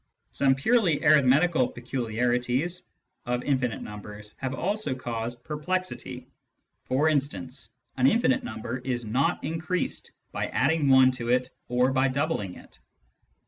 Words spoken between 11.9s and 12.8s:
by doubling it.